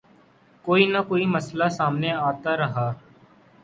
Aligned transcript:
کوئی 0.65 0.83
نہ 0.93 0.97
کوئی 1.09 1.25
مسئلہ 1.35 1.67
سامنے 1.77 2.11
آتا 2.29 2.51
رہا۔ 2.57 2.87